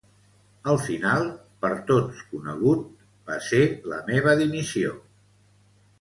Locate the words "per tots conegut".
1.65-2.89